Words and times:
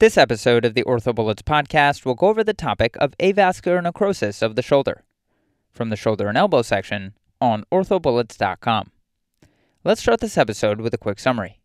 This 0.00 0.16
episode 0.16 0.64
of 0.64 0.74
the 0.74 0.84
OrthoBullets 0.84 1.42
podcast 1.42 2.04
will 2.04 2.14
go 2.14 2.28
over 2.28 2.44
the 2.44 2.54
topic 2.54 2.96
of 3.00 3.18
avascular 3.18 3.82
necrosis 3.82 4.42
of 4.42 4.54
the 4.54 4.62
shoulder 4.62 5.02
from 5.72 5.88
the 5.88 5.96
shoulder 5.96 6.28
and 6.28 6.38
elbow 6.38 6.62
section 6.62 7.14
on 7.40 7.64
orthobullets.com. 7.72 8.92
Let's 9.82 10.00
start 10.00 10.20
this 10.20 10.38
episode 10.38 10.80
with 10.80 10.94
a 10.94 10.98
quick 10.98 11.18
summary. 11.18 11.58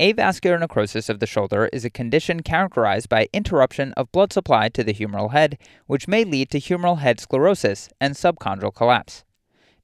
Avascular 0.00 0.58
necrosis 0.58 1.10
of 1.10 1.20
the 1.20 1.26
shoulder 1.26 1.68
is 1.74 1.84
a 1.84 1.90
condition 1.90 2.42
characterized 2.42 3.10
by 3.10 3.28
interruption 3.34 3.92
of 3.98 4.10
blood 4.12 4.32
supply 4.32 4.70
to 4.70 4.82
the 4.82 4.94
humeral 4.94 5.32
head, 5.32 5.58
which 5.86 6.08
may 6.08 6.24
lead 6.24 6.48
to 6.52 6.58
humeral 6.58 7.00
head 7.00 7.20
sclerosis 7.20 7.90
and 8.00 8.14
subchondral 8.14 8.74
collapse. 8.74 9.24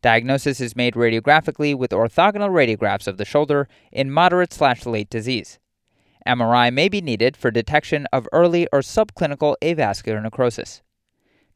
Diagnosis 0.00 0.62
is 0.62 0.74
made 0.74 0.94
radiographically 0.94 1.76
with 1.76 1.90
orthogonal 1.90 2.48
radiographs 2.48 3.06
of 3.06 3.18
the 3.18 3.26
shoulder 3.26 3.68
in 3.92 4.10
moderate 4.10 4.54
slash 4.54 4.86
late 4.86 5.10
disease. 5.10 5.58
MRI 6.28 6.72
may 6.72 6.88
be 6.88 7.00
needed 7.00 7.36
for 7.36 7.50
detection 7.50 8.06
of 8.12 8.28
early 8.32 8.68
or 8.72 8.80
subclinical 8.80 9.56
avascular 9.62 10.22
necrosis. 10.22 10.82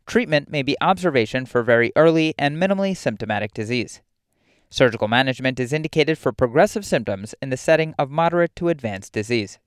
Treatment 0.06 0.50
may 0.50 0.62
be 0.62 0.76
observation 0.80 1.46
for 1.46 1.62
very 1.62 1.92
early 1.94 2.34
and 2.38 2.56
minimally 2.56 2.96
symptomatic 2.96 3.52
disease. 3.52 4.00
Surgical 4.70 5.06
management 5.06 5.60
is 5.60 5.72
indicated 5.72 6.16
for 6.16 6.32
progressive 6.32 6.86
symptoms 6.86 7.34
in 7.42 7.50
the 7.50 7.56
setting 7.56 7.94
of 7.98 8.10
moderate 8.10 8.56
to 8.56 8.70
advanced 8.70 9.12
disease. 9.12 9.58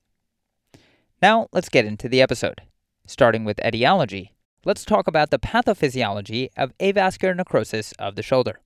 Now, 1.22 1.46
let's 1.52 1.68
get 1.68 1.84
into 1.84 2.08
the 2.08 2.20
episode. 2.20 2.62
Starting 3.06 3.44
with 3.44 3.64
etiology, 3.64 4.34
let's 4.64 4.84
talk 4.84 5.06
about 5.06 5.30
the 5.30 5.38
pathophysiology 5.38 6.48
of 6.56 6.76
avascular 6.78 7.36
necrosis 7.36 7.92
of 8.00 8.16
the 8.16 8.22
shoulder. 8.22 8.60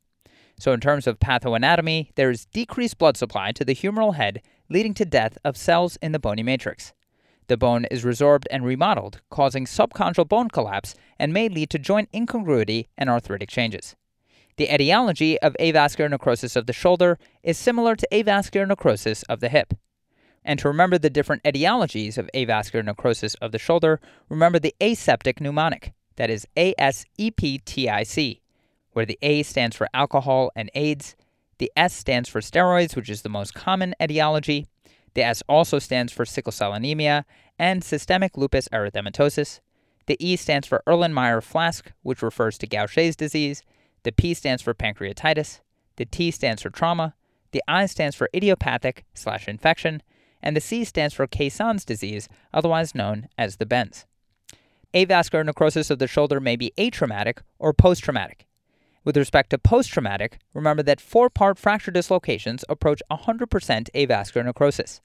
So, 0.60 0.72
in 0.72 0.80
terms 0.80 1.06
of 1.06 1.18
pathoanatomy, 1.18 2.14
there 2.16 2.30
is 2.30 2.44
decreased 2.44 2.98
blood 2.98 3.16
supply 3.16 3.50
to 3.52 3.64
the 3.64 3.74
humeral 3.74 4.16
head, 4.16 4.42
leading 4.68 4.92
to 4.94 5.06
death 5.06 5.38
of 5.42 5.56
cells 5.56 5.96
in 6.02 6.12
the 6.12 6.18
bony 6.18 6.42
matrix. 6.42 6.92
The 7.46 7.56
bone 7.56 7.86
is 7.86 8.04
resorbed 8.04 8.44
and 8.50 8.62
remodeled, 8.62 9.22
causing 9.30 9.64
subchondral 9.64 10.28
bone 10.28 10.50
collapse 10.50 10.94
and 11.18 11.32
may 11.32 11.48
lead 11.48 11.70
to 11.70 11.78
joint 11.78 12.10
incongruity 12.14 12.88
and 12.98 13.08
arthritic 13.08 13.48
changes. 13.48 13.96
The 14.58 14.72
etiology 14.72 15.40
of 15.40 15.56
avascular 15.58 16.10
necrosis 16.10 16.56
of 16.56 16.66
the 16.66 16.74
shoulder 16.74 17.18
is 17.42 17.56
similar 17.56 17.96
to 17.96 18.06
avascular 18.12 18.68
necrosis 18.68 19.22
of 19.24 19.40
the 19.40 19.48
hip. 19.48 19.72
And 20.44 20.58
to 20.58 20.68
remember 20.68 20.98
the 20.98 21.08
different 21.08 21.42
etiologies 21.42 22.18
of 22.18 22.28
avascular 22.34 22.84
necrosis 22.84 23.34
of 23.36 23.52
the 23.52 23.58
shoulder, 23.58 23.98
remember 24.28 24.58
the 24.58 24.74
aseptic 24.82 25.40
mnemonic, 25.40 25.94
that 26.16 26.28
is 26.28 26.46
A 26.58 26.74
S 26.76 27.06
E 27.16 27.30
P 27.30 27.58
T 27.64 27.88
I 27.88 28.02
C 28.02 28.42
where 28.92 29.06
the 29.06 29.18
A 29.22 29.42
stands 29.42 29.76
for 29.76 29.88
alcohol 29.94 30.50
and 30.54 30.70
AIDS, 30.74 31.16
the 31.58 31.70
S 31.76 31.94
stands 31.94 32.28
for 32.28 32.40
steroids, 32.40 32.96
which 32.96 33.10
is 33.10 33.22
the 33.22 33.28
most 33.28 33.54
common 33.54 33.94
etiology, 34.00 34.66
the 35.14 35.22
S 35.22 35.42
also 35.48 35.78
stands 35.78 36.12
for 36.12 36.24
sickle 36.24 36.52
cell 36.52 36.72
anemia 36.72 37.24
and 37.58 37.82
systemic 37.82 38.36
lupus 38.36 38.68
erythematosus. 38.68 39.60
The 40.06 40.16
E 40.24 40.36
stands 40.36 40.66
for 40.66 40.82
Erlenmeyer 40.86 41.42
Flask, 41.42 41.92
which 42.02 42.22
refers 42.22 42.58
to 42.58 42.66
Gaucher's 42.66 43.16
disease. 43.16 43.62
The 44.02 44.12
P 44.12 44.34
stands 44.34 44.62
for 44.62 44.74
pancreatitis. 44.74 45.60
The 45.96 46.06
T 46.06 46.30
stands 46.30 46.62
for 46.62 46.70
trauma. 46.70 47.14
The 47.52 47.62
I 47.66 47.86
stands 47.86 48.16
for 48.16 48.30
idiopathic 48.34 49.04
slash 49.14 49.48
infection. 49.48 50.02
And 50.42 50.56
the 50.56 50.60
C 50.60 50.84
stands 50.84 51.14
for 51.14 51.26
Caisson's 51.26 51.84
disease, 51.84 52.28
otherwise 52.54 52.94
known 52.94 53.28
as 53.36 53.56
the 53.56 53.66
bends. 53.66 54.06
Avascular 54.94 55.44
necrosis 55.44 55.90
of 55.90 55.98
the 55.98 56.06
shoulder 56.06 56.40
may 56.40 56.56
be 56.56 56.72
atraumatic 56.78 57.40
or 57.58 57.72
post 57.72 58.02
traumatic. 58.02 58.46
With 59.02 59.16
respect 59.16 59.50
to 59.50 59.58
post 59.58 59.90
traumatic, 59.90 60.38
remember 60.52 60.82
that 60.82 61.00
four 61.00 61.30
part 61.30 61.58
fracture 61.58 61.90
dislocations 61.90 62.64
approach 62.68 63.02
100% 63.10 63.46
avascular 63.94 64.44
necrosis. 64.44 65.00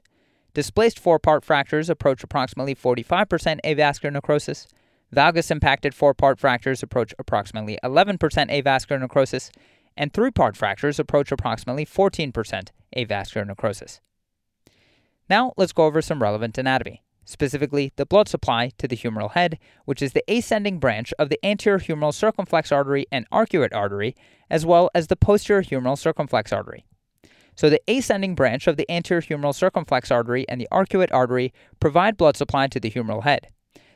Displaced 0.53 0.99
four 0.99 1.17
part 1.17 1.45
fractures 1.45 1.89
approach 1.89 2.23
approximately 2.23 2.75
45% 2.75 3.61
avascular 3.63 4.11
necrosis. 4.11 4.67
Valgus 5.15 5.49
impacted 5.49 5.93
four 5.93 6.13
part 6.13 6.39
fractures 6.39 6.83
approach 6.83 7.13
approximately 7.17 7.79
11% 7.83 8.17
avascular 8.19 8.99
necrosis. 8.99 9.49
And 9.95 10.11
three 10.11 10.31
part 10.31 10.57
fractures 10.57 10.99
approach 10.99 11.31
approximately 11.31 11.85
14% 11.85 12.69
avascular 12.97 13.47
necrosis. 13.47 14.01
Now 15.29 15.53
let's 15.55 15.71
go 15.71 15.85
over 15.85 16.01
some 16.01 16.21
relevant 16.21 16.57
anatomy 16.57 17.01
specifically 17.25 17.91
the 17.95 18.05
blood 18.05 18.27
supply 18.27 18.71
to 18.77 18.87
the 18.87 18.95
humeral 18.95 19.31
head, 19.31 19.59
which 19.85 20.01
is 20.01 20.13
the 20.13 20.23
ascending 20.27 20.79
branch 20.79 21.13
of 21.19 21.29
the 21.29 21.43
anterior 21.43 21.79
humeral 21.79 22.13
circumflex 22.13 22.71
artery 22.71 23.05
and 23.11 23.29
arcuate 23.31 23.75
artery, 23.75 24.15
as 24.49 24.65
well 24.65 24.89
as 24.95 25.07
the 25.07 25.15
posterior 25.15 25.63
humeral 25.63 25.97
circumflex 25.97 26.53
artery. 26.53 26.85
So, 27.55 27.69
the 27.69 27.81
ascending 27.87 28.35
branch 28.35 28.67
of 28.67 28.77
the 28.77 28.89
anterior 28.91 29.21
humeral 29.21 29.55
circumflex 29.55 30.11
artery 30.11 30.45
and 30.49 30.59
the 30.59 30.67
arcuate 30.71 31.13
artery 31.13 31.53
provide 31.79 32.17
blood 32.17 32.37
supply 32.37 32.67
to 32.67 32.79
the 32.79 32.91
humeral 32.91 33.23
head. 33.23 33.47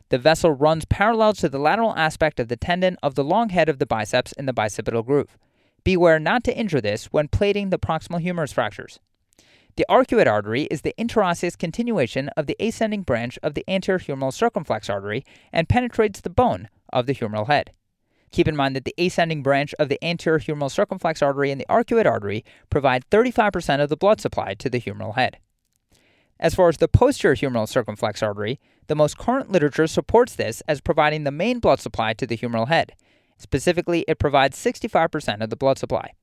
The 0.10 0.18
vessel 0.18 0.52
runs 0.52 0.86
parallel 0.86 1.34
to 1.34 1.50
the 1.50 1.60
lateral 1.60 1.96
aspect 1.96 2.40
of 2.40 2.48
the 2.48 2.58
tendon 2.58 2.98
of 3.04 3.16
the 3.16 3.24
long 3.24 3.50
head 3.50 3.70
of 3.70 3.78
the 3.78 3.86
biceps 3.86 4.32
in 4.32 4.48
the 4.48 4.54
bicipital 4.54 5.06
groove. 5.06 5.38
Beware 5.84 6.20
not 6.20 6.44
to 6.46 6.58
injure 6.58 6.82
this 6.82 7.06
when 7.08 7.28
plating 7.28 7.70
the 7.70 7.80
proximal 7.80 8.20
humerus 8.20 8.54
fractures. 8.54 9.00
The 9.80 9.86
arcuate 9.90 10.28
artery 10.28 10.64
is 10.64 10.82
the 10.82 10.94
interosseous 10.98 11.58
continuation 11.58 12.28
of 12.36 12.48
the 12.48 12.58
ascending 12.60 13.04
branch 13.04 13.40
of 13.42 13.54
the 13.54 13.64
anterior 13.66 13.98
humeral 13.98 14.34
circumflex 14.34 14.90
artery 14.90 15.24
and 15.54 15.70
penetrates 15.70 16.20
the 16.20 16.30
bone 16.30 16.68
of 16.92 17.06
the 17.06 17.16
humeral 17.16 17.48
head. 17.48 17.72
Keep 18.30 18.50
in 18.50 18.58
mind 18.58 18.76
that 18.76 18.84
the 18.84 18.94
ascending 18.98 19.42
branch 19.42 19.74
of 19.80 19.88
the 19.88 19.98
anterior 20.04 20.38
humeral 20.38 20.70
circumflex 20.70 21.22
artery 21.22 21.50
and 21.50 21.62
the 21.62 21.66
arcuate 21.70 22.06
artery 22.06 22.44
provide 22.70 23.10
35% 23.10 23.80
of 23.80 23.88
the 23.88 23.96
blood 23.96 24.20
supply 24.20 24.54
to 24.54 24.70
the 24.70 24.82
humeral 24.82 25.16
head. 25.16 25.38
As 26.42 26.54
far 26.54 26.68
as 26.68 26.76
the 26.76 26.90
posterior 26.90 27.38
humeral 27.38 27.66
circumflex 27.66 28.22
artery, 28.22 28.60
the 28.88 28.96
most 28.96 29.18
current 29.18 29.50
literature 29.50 29.88
supports 29.88 30.36
this 30.36 30.60
as 30.68 30.82
providing 30.82 31.24
the 31.24 31.32
main 31.32 31.60
blood 31.60 31.80
supply 31.80 32.12
to 32.16 32.28
the 32.28 32.36
humeral 32.36 32.68
head. 32.68 32.96
Specifically, 33.38 34.04
it 34.10 34.20
provides 34.20 34.58
65% 34.58 35.42
of 35.42 35.50
the 35.50 35.56
blood 35.56 35.78
supply. 35.78 36.16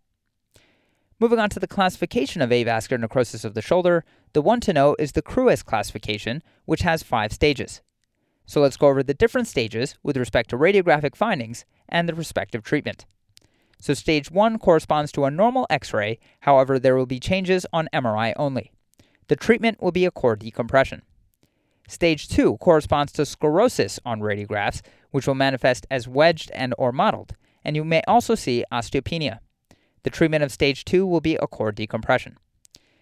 Moving 1.18 1.38
on 1.38 1.48
to 1.50 1.60
the 1.60 1.66
classification 1.66 2.42
of 2.42 2.50
avascular 2.50 3.00
necrosis 3.00 3.42
of 3.42 3.54
the 3.54 3.62
shoulder, 3.62 4.04
the 4.34 4.42
one 4.42 4.60
to 4.60 4.74
know 4.74 4.94
is 4.98 5.12
the 5.12 5.22
Cruess 5.22 5.62
classification, 5.62 6.42
which 6.66 6.82
has 6.82 7.02
five 7.02 7.32
stages. 7.32 7.80
So 8.44 8.60
let's 8.60 8.76
go 8.76 8.88
over 8.88 9.02
the 9.02 9.14
different 9.14 9.48
stages 9.48 9.96
with 10.02 10.18
respect 10.18 10.50
to 10.50 10.58
radiographic 10.58 11.16
findings 11.16 11.64
and 11.88 12.06
the 12.06 12.14
respective 12.14 12.62
treatment. 12.62 13.06
So 13.80 13.94
stage 13.94 14.30
1 14.30 14.58
corresponds 14.58 15.10
to 15.12 15.24
a 15.24 15.30
normal 15.30 15.66
x-ray, 15.70 16.18
however 16.40 16.78
there 16.78 16.96
will 16.96 17.06
be 17.06 17.18
changes 17.18 17.64
on 17.72 17.88
MRI 17.94 18.34
only. 18.36 18.70
The 19.28 19.36
treatment 19.36 19.82
will 19.82 19.92
be 19.92 20.04
a 20.04 20.10
core 20.10 20.36
decompression. 20.36 21.00
Stage 21.88 22.28
2 22.28 22.58
corresponds 22.58 23.12
to 23.12 23.24
sclerosis 23.24 23.98
on 24.04 24.20
radiographs, 24.20 24.82
which 25.12 25.26
will 25.26 25.34
manifest 25.34 25.86
as 25.90 26.06
wedged 26.06 26.50
and 26.52 26.74
or 26.76 26.92
mottled, 26.92 27.36
and 27.64 27.74
you 27.74 27.84
may 27.84 28.02
also 28.06 28.34
see 28.34 28.64
osteopenia. 28.70 29.38
The 30.06 30.10
treatment 30.10 30.44
of 30.44 30.52
stage 30.52 30.84
2 30.84 31.04
will 31.04 31.20
be 31.20 31.34
a 31.34 31.48
core 31.48 31.72
decompression. 31.72 32.36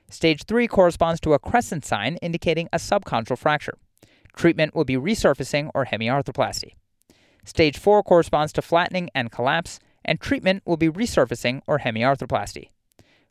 Stage 0.09 0.45
3 0.45 0.67
corresponds 0.67 1.21
to 1.21 1.35
a 1.35 1.39
crescent 1.39 1.85
sign 1.85 2.17
indicating 2.23 2.67
a 2.73 2.79
subchondral 2.79 3.37
fracture. 3.37 3.77
Treatment 4.35 4.75
will 4.75 4.87
be 4.87 4.97
resurfacing 4.97 5.71
or 5.75 5.85
hemiarthroplasty. 5.85 6.77
Stage 7.45 7.77
4 7.77 8.03
corresponds 8.05 8.55
to 8.55 8.63
flattening 8.63 9.11
and 9.15 9.31
collapse, 9.31 9.81
and 10.03 10.19
treatment 10.19 10.63
will 10.65 10.79
be 10.79 10.89
resurfacing 10.89 11.61
or 11.67 11.81
hemiarthroplasty. 11.81 12.71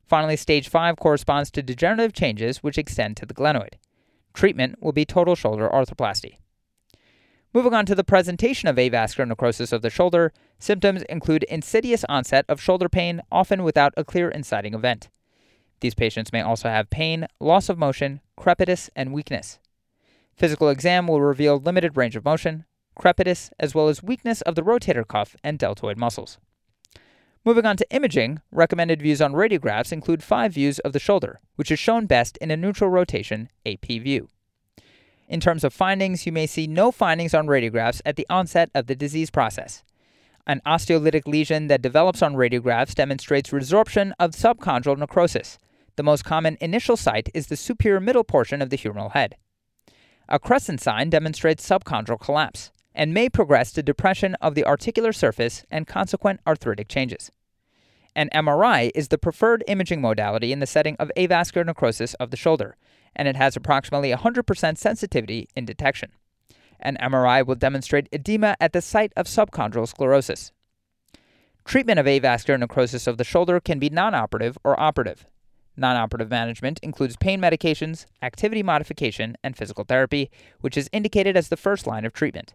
Finally, 0.05 0.37
stage 0.37 0.69
5 0.69 0.95
corresponds 0.97 1.49
to 1.49 1.63
degenerative 1.63 2.13
changes 2.13 2.61
which 2.61 2.77
extend 2.77 3.17
to 3.17 3.25
the 3.25 3.33
glenoid. 3.33 3.79
Treatment 4.35 4.83
will 4.83 4.91
be 4.91 5.03
total 5.03 5.33
shoulder 5.33 5.67
arthroplasty. 5.67 6.37
Moving 7.55 7.75
on 7.75 7.85
to 7.85 7.93
the 7.93 8.03
presentation 8.03 8.67
of 8.67 8.77
avascular 8.77 9.27
necrosis 9.27 9.71
of 9.71 9.83
the 9.83 9.91
shoulder, 9.91 10.33
symptoms 10.57 11.03
include 11.03 11.43
insidious 11.43 12.03
onset 12.09 12.45
of 12.49 12.59
shoulder 12.59 12.89
pain, 12.89 13.21
often 13.31 13.61
without 13.61 13.93
a 13.95 14.03
clear 14.03 14.27
inciting 14.27 14.73
event. 14.73 15.09
These 15.79 15.93
patients 15.93 16.33
may 16.33 16.41
also 16.41 16.67
have 16.69 16.89
pain, 16.89 17.27
loss 17.39 17.69
of 17.69 17.77
motion, 17.77 18.21
crepitus, 18.39 18.89
and 18.95 19.13
weakness. 19.13 19.59
Physical 20.35 20.69
exam 20.69 21.05
will 21.05 21.21
reveal 21.21 21.59
limited 21.59 21.95
range 21.95 22.15
of 22.15 22.25
motion, 22.25 22.65
crepitus, 22.97 23.51
as 23.59 23.75
well 23.75 23.87
as 23.87 24.01
weakness 24.01 24.41
of 24.41 24.55
the 24.55 24.63
rotator 24.63 25.07
cuff 25.07 25.35
and 25.43 25.59
deltoid 25.59 25.97
muscles. 25.97 26.39
Moving 27.45 27.67
on 27.67 27.77
to 27.77 27.91
imaging, 27.91 28.41
recommended 28.51 28.99
views 28.99 29.21
on 29.21 29.33
radiographs 29.33 29.91
include 29.91 30.23
five 30.23 30.53
views 30.53 30.79
of 30.79 30.91
the 30.93 30.99
shoulder, 30.99 31.39
which 31.55 31.69
is 31.69 31.77
shown 31.77 32.07
best 32.07 32.35
in 32.37 32.49
a 32.49 32.57
neutral 32.57 32.89
rotation 32.89 33.49
AP 33.63 33.85
view. 33.85 34.27
In 35.33 35.39
terms 35.39 35.63
of 35.63 35.73
findings, 35.73 36.27
you 36.27 36.31
may 36.31 36.45
see 36.45 36.67
no 36.67 36.91
findings 36.91 37.33
on 37.33 37.47
radiographs 37.47 38.03
at 38.05 38.17
the 38.17 38.27
onset 38.29 38.69
of 38.75 38.85
the 38.85 38.93
disease 38.93 39.31
process. 39.31 39.83
An 40.45 40.61
osteolytic 40.63 41.25
lesion 41.25 41.65
that 41.69 41.81
develops 41.81 42.21
on 42.21 42.35
radiographs 42.35 42.93
demonstrates 42.93 43.49
resorption 43.49 44.11
of 44.19 44.33
subchondral 44.33 44.95
necrosis. 44.95 45.57
The 45.95 46.03
most 46.03 46.23
common 46.23 46.55
initial 46.61 46.95
site 46.95 47.29
is 47.33 47.47
the 47.47 47.57
superior 47.57 47.99
middle 47.99 48.23
portion 48.23 48.61
of 48.61 48.69
the 48.69 48.77
humeral 48.77 49.13
head. 49.13 49.37
A 50.29 50.37
crescent 50.37 50.81
sign 50.81 51.09
demonstrates 51.09 51.67
subchondral 51.67 52.19
collapse 52.19 52.71
and 52.93 53.11
may 53.11 53.27
progress 53.27 53.71
to 53.71 53.81
depression 53.81 54.35
of 54.35 54.53
the 54.53 54.65
articular 54.65 55.11
surface 55.11 55.65
and 55.71 55.87
consequent 55.87 56.41
arthritic 56.45 56.87
changes. 56.87 57.31
An 58.15 58.29
MRI 58.35 58.91
is 58.93 59.07
the 59.07 59.17
preferred 59.17 59.63
imaging 59.67 59.99
modality 59.99 60.51
in 60.51 60.59
the 60.59 60.67
setting 60.67 60.95
of 60.97 61.11
avascular 61.17 61.65
necrosis 61.65 62.13
of 62.15 62.29
the 62.29 62.37
shoulder, 62.37 62.77
and 63.15 63.27
it 63.27 63.35
has 63.35 63.55
approximately 63.55 64.11
100% 64.11 64.77
sensitivity 64.77 65.47
in 65.55 65.65
detection. 65.65 66.11
An 66.79 66.97
MRI 67.01 67.45
will 67.45 67.55
demonstrate 67.55 68.09
edema 68.11 68.55
at 68.59 68.73
the 68.73 68.81
site 68.81 69.13
of 69.15 69.27
subchondral 69.27 69.87
sclerosis. 69.87 70.51
Treatment 71.65 71.99
of 71.99 72.05
avascular 72.05 72.59
necrosis 72.59 73.07
of 73.07 73.17
the 73.17 73.23
shoulder 73.23 73.59
can 73.59 73.79
be 73.79 73.89
non 73.89 74.13
operative 74.13 74.57
or 74.63 74.77
operative. 74.79 75.25
Non 75.77 75.95
operative 75.95 76.29
management 76.29 76.79
includes 76.83 77.15
pain 77.15 77.39
medications, 77.41 78.05
activity 78.21 78.61
modification, 78.61 79.37
and 79.43 79.57
physical 79.57 79.85
therapy, 79.85 80.29
which 80.59 80.77
is 80.77 80.89
indicated 80.91 81.37
as 81.37 81.47
the 81.47 81.57
first 81.57 81.87
line 81.87 82.05
of 82.05 82.13
treatment. 82.13 82.53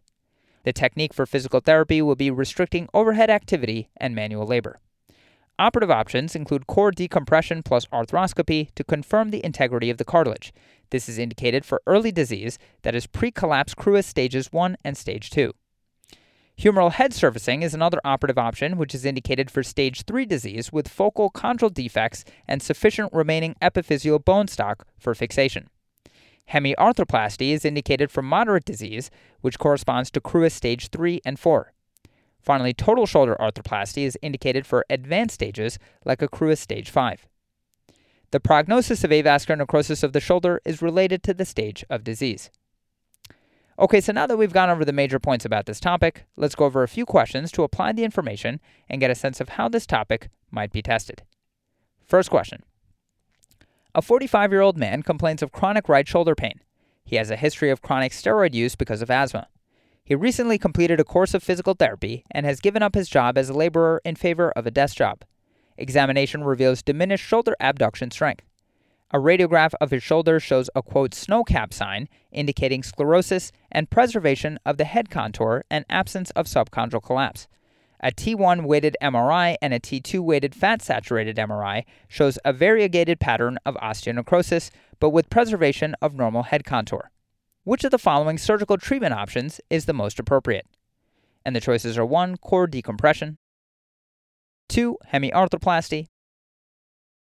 The 0.64 0.72
technique 0.72 1.14
for 1.14 1.24
physical 1.24 1.60
therapy 1.60 2.02
will 2.02 2.14
be 2.14 2.30
restricting 2.30 2.88
overhead 2.92 3.30
activity 3.30 3.88
and 3.96 4.14
manual 4.14 4.46
labor. 4.46 4.78
Operative 5.60 5.90
options 5.90 6.36
include 6.36 6.68
core 6.68 6.92
decompression 6.92 7.64
plus 7.64 7.86
arthroscopy 7.86 8.72
to 8.76 8.84
confirm 8.84 9.30
the 9.30 9.44
integrity 9.44 9.90
of 9.90 9.98
the 9.98 10.04
cartilage. 10.04 10.52
This 10.90 11.08
is 11.08 11.18
indicated 11.18 11.64
for 11.64 11.82
early 11.84 12.12
disease 12.12 12.58
that 12.82 12.94
is 12.94 13.08
pre-collapse 13.08 13.74
Cruess 13.74 14.06
stages 14.06 14.52
1 14.52 14.76
and 14.84 14.96
stage 14.96 15.30
2. 15.30 15.52
Humeral 16.56 16.92
head 16.92 17.12
surfacing 17.12 17.62
is 17.62 17.74
another 17.74 18.00
operative 18.04 18.38
option, 18.38 18.76
which 18.76 18.94
is 18.94 19.04
indicated 19.04 19.50
for 19.50 19.64
stage 19.64 20.02
3 20.02 20.24
disease 20.26 20.72
with 20.72 20.86
focal 20.86 21.28
chondral 21.30 21.74
defects 21.74 22.24
and 22.46 22.62
sufficient 22.62 23.12
remaining 23.12 23.56
epiphyseal 23.60 24.24
bone 24.24 24.46
stock 24.46 24.86
for 24.96 25.12
fixation. 25.12 25.68
Hemiarthroplasty 26.52 27.50
is 27.50 27.64
indicated 27.64 28.12
for 28.12 28.22
moderate 28.22 28.64
disease, 28.64 29.10
which 29.40 29.58
corresponds 29.58 30.10
to 30.12 30.20
Cruess 30.20 30.54
stage 30.54 30.88
3 30.88 31.20
and 31.24 31.38
4. 31.38 31.72
Finally, 32.40 32.72
total 32.72 33.06
shoulder 33.06 33.36
arthroplasty 33.40 34.04
is 34.04 34.18
indicated 34.22 34.66
for 34.66 34.84
advanced 34.88 35.34
stages 35.34 35.78
like 36.04 36.22
a 36.22 36.28
Cruess 36.28 36.60
stage 36.60 36.90
5. 36.90 37.26
The 38.30 38.40
prognosis 38.40 39.04
of 39.04 39.10
avascular 39.10 39.58
necrosis 39.58 40.02
of 40.02 40.12
the 40.12 40.20
shoulder 40.20 40.60
is 40.64 40.82
related 40.82 41.22
to 41.24 41.34
the 41.34 41.44
stage 41.44 41.84
of 41.88 42.04
disease. 42.04 42.50
Okay, 43.78 44.00
so 44.00 44.12
now 44.12 44.26
that 44.26 44.36
we've 44.36 44.52
gone 44.52 44.70
over 44.70 44.84
the 44.84 44.92
major 44.92 45.18
points 45.18 45.44
about 45.44 45.66
this 45.66 45.78
topic, 45.78 46.24
let's 46.36 46.56
go 46.56 46.64
over 46.64 46.82
a 46.82 46.88
few 46.88 47.06
questions 47.06 47.52
to 47.52 47.62
apply 47.62 47.92
the 47.92 48.04
information 48.04 48.60
and 48.88 49.00
get 49.00 49.10
a 49.10 49.14
sense 49.14 49.40
of 49.40 49.50
how 49.50 49.68
this 49.68 49.86
topic 49.86 50.30
might 50.50 50.72
be 50.72 50.82
tested. 50.82 51.22
First 52.04 52.28
question 52.28 52.64
A 53.94 54.02
45 54.02 54.50
year 54.50 54.62
old 54.62 54.76
man 54.76 55.02
complains 55.02 55.42
of 55.42 55.52
chronic 55.52 55.88
right 55.88 56.08
shoulder 56.08 56.34
pain. 56.34 56.60
He 57.04 57.16
has 57.16 57.30
a 57.30 57.36
history 57.36 57.70
of 57.70 57.80
chronic 57.80 58.12
steroid 58.12 58.52
use 58.52 58.74
because 58.74 59.00
of 59.00 59.10
asthma. 59.10 59.46
He 60.08 60.14
recently 60.14 60.56
completed 60.56 61.00
a 61.00 61.04
course 61.04 61.34
of 61.34 61.42
physical 61.42 61.74
therapy 61.74 62.24
and 62.30 62.46
has 62.46 62.62
given 62.62 62.82
up 62.82 62.94
his 62.94 63.10
job 63.10 63.36
as 63.36 63.50
a 63.50 63.52
laborer 63.52 64.00
in 64.06 64.16
favor 64.16 64.50
of 64.52 64.66
a 64.66 64.70
desk 64.70 64.96
job. 64.96 65.22
Examination 65.76 66.42
reveals 66.42 66.82
diminished 66.82 67.26
shoulder 67.26 67.54
abduction 67.60 68.10
strength. 68.10 68.46
A 69.10 69.18
radiograph 69.18 69.74
of 69.82 69.90
his 69.90 70.02
shoulder 70.02 70.40
shows 70.40 70.70
a 70.74 70.80
quote 70.80 71.12
snow 71.12 71.44
cap 71.44 71.74
sign 71.74 72.08
indicating 72.32 72.82
sclerosis 72.82 73.52
and 73.70 73.90
preservation 73.90 74.58
of 74.64 74.78
the 74.78 74.86
head 74.86 75.10
contour 75.10 75.62
and 75.70 75.84
absence 75.90 76.30
of 76.30 76.46
subchondral 76.46 77.02
collapse. 77.02 77.46
A 78.00 78.10
T1 78.10 78.64
weighted 78.64 78.96
MRI 79.02 79.56
and 79.60 79.74
a 79.74 79.78
T2 79.78 80.20
weighted 80.20 80.54
fat 80.54 80.80
saturated 80.80 81.36
MRI 81.36 81.84
shows 82.08 82.38
a 82.46 82.54
variegated 82.54 83.20
pattern 83.20 83.58
of 83.66 83.74
osteonecrosis 83.74 84.70
but 85.00 85.10
with 85.10 85.28
preservation 85.28 85.94
of 86.00 86.14
normal 86.14 86.44
head 86.44 86.64
contour. 86.64 87.10
Which 87.68 87.84
of 87.84 87.90
the 87.90 87.98
following 87.98 88.38
surgical 88.38 88.78
treatment 88.78 89.12
options 89.12 89.60
is 89.68 89.84
the 89.84 89.92
most 89.92 90.18
appropriate? 90.18 90.64
And 91.44 91.54
the 91.54 91.60
choices 91.60 91.98
are 91.98 92.06
1. 92.06 92.38
Core 92.38 92.66
decompression, 92.66 93.36
2. 94.70 94.96
Hemiarthroplasty, 95.12 96.06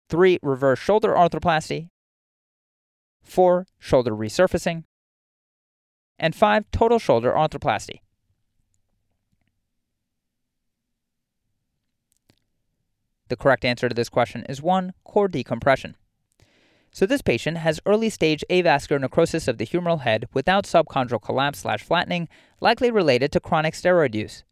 3. 0.09 0.41
Reverse 0.43 0.81
shoulder 0.81 1.15
arthroplasty, 1.15 1.91
4. 3.23 3.65
Shoulder 3.79 4.11
resurfacing, 4.11 4.83
and 6.19 6.35
5. 6.35 6.65
Total 6.73 6.99
shoulder 6.99 7.31
arthroplasty. 7.31 8.01
The 13.29 13.37
correct 13.37 13.65
answer 13.65 13.89
to 13.89 13.95
this 13.95 14.09
question 14.09 14.45
is 14.49 14.61
1. 14.61 14.95
Core 15.05 15.29
decompression. 15.29 15.95
So 16.95 17.07
this 17.07 17.23
patient 17.23 17.57
has 17.57 17.81
early 17.87 18.09
stage 18.09 18.45
avascular 18.49 19.01
necrosis 19.01 19.49
of 19.49 19.59
the 19.59 19.67
humeral 19.67 20.03
head 20.03 20.29
without 20.33 20.65
subchondral 20.65 21.21
collapse 21.21 21.59
slash 21.59 21.83
flattening, 21.83 22.29
likely 22.61 22.93
related 22.93 23.33
to 23.33 23.41
chronic 23.41 23.75
steroid 23.75 24.15
use. 24.15 24.45